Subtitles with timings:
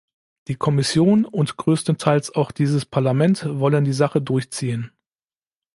[0.47, 4.89] Die Kommission und größtenteils auch dieses Parlament wollen die Sache durchziehen.